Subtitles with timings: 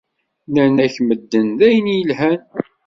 [0.49, 2.41] Nnan akk medden d ayen ilhan.